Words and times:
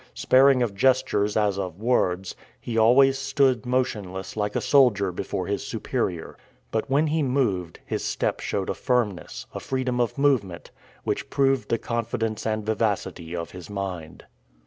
Sparing 0.15 0.63
of 0.63 0.73
gestures 0.73 1.37
as 1.37 1.59
of 1.59 1.79
words, 1.79 2.35
he 2.59 2.75
always 2.75 3.19
stood 3.19 3.67
motionless 3.67 4.35
like 4.35 4.55
a 4.55 4.59
soldier 4.59 5.11
before 5.11 5.45
his 5.45 5.63
superior; 5.63 6.35
but 6.71 6.89
when 6.89 7.05
he 7.05 7.21
moved, 7.21 7.79
his 7.85 8.03
step 8.03 8.39
showed 8.39 8.71
a 8.71 8.73
firmness, 8.73 9.45
a 9.53 9.59
freedom 9.59 10.01
of 10.01 10.17
movement, 10.17 10.71
which 11.03 11.29
proved 11.29 11.69
the 11.69 11.77
confidence 11.77 12.47
and 12.47 12.65
vivacity 12.65 13.35
of 13.35 13.51
his 13.51 13.69
mind. 13.69 14.25